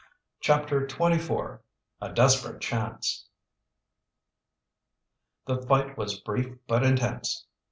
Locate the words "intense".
6.83-7.45